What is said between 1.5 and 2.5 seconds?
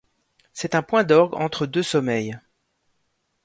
deux sommeils.